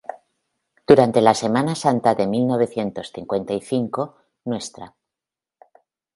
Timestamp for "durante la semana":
0.91-1.75